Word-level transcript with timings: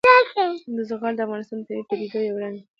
زغال 0.89 1.13
د 1.15 1.19
افغانستان 1.27 1.57
د 1.59 1.65
طبیعي 1.65 1.83
پدیدو 1.89 2.19
یو 2.27 2.41
رنګ 2.43 2.55
دی. 2.57 2.61